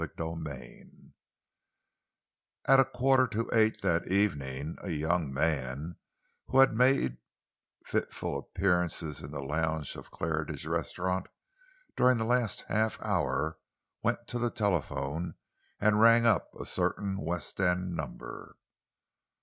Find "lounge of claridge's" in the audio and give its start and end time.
9.43-10.65